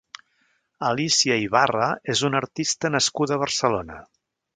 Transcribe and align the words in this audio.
Alicia 0.85 1.35
Ibarra 1.41 1.89
és 2.13 2.23
una 2.29 2.41
artista 2.45 2.91
nascuda 2.95 3.37
a 3.37 3.43
Barcelona. 3.43 3.99